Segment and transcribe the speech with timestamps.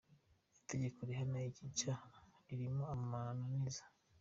[0.61, 2.17] Itegeko rihana iki cyaha
[2.47, 3.83] ririmo amananiza.